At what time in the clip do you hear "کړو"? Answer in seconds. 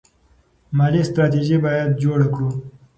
2.33-2.49